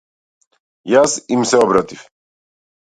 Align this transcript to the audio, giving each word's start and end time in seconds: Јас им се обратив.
Јас 0.93 1.15
им 1.37 1.47
се 1.53 1.63
обратив. 1.69 2.05